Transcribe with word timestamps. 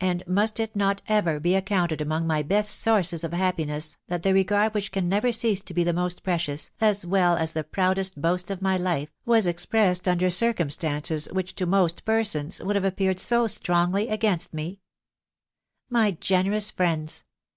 And 0.00 0.22
must 0.28 0.60
it 0.60 0.76
not 0.76 1.02
ever 1.08 1.40
be 1.40 1.56
accounted 1.56 2.00
among 2.00 2.24
my 2.24 2.40
best 2.44 2.70
sources 2.70 3.24
of 3.24 3.32
happiness, 3.32 3.96
that 4.06 4.22
the 4.22 4.32
regard 4.32 4.74
which 4.74 4.92
can 4.92 5.08
never 5.08 5.32
cease 5.32 5.60
to 5.62 5.74
be 5.74 5.82
the 5.82 5.92
most 5.92 6.22
precious, 6.22 6.70
as 6.80 7.04
well 7.04 7.34
as 7.36 7.50
the 7.50 7.64
proudest 7.64 8.22
boast 8.22 8.48
of 8.52 8.62
my 8.62 8.76
life, 8.76 9.12
was 9.24 9.48
expressed 9.48 10.06
under 10.06 10.30
circumstances 10.30 11.26
which 11.32 11.56
to 11.56 11.66
most 11.66 12.04
persona 12.04 12.52
would 12.62 12.76
have 12.76 12.84
appeared 12.84 13.18
so 13.18 13.42
%\xg&$^ 13.42 13.42
^aasxtofe? 13.42 13.66
THH 13.66 13.66
WIDOW 13.66 14.06
BARNABY. 14.06 14.18
403 14.20 14.68
u 14.78 14.78
My 15.90 16.10
generous 16.12 16.70
friends 16.70 17.24